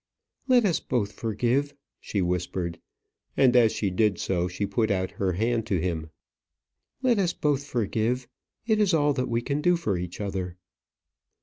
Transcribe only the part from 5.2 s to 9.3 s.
her hand to him. "Let us both forgive. It is all that